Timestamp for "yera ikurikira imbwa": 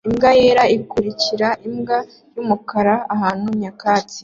0.39-1.97